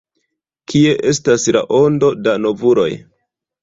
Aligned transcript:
Kie 0.73 0.95
estas 1.13 1.47
la 1.59 1.63
ondo 1.83 2.13
da 2.25 2.37
novuloj? 2.45 2.93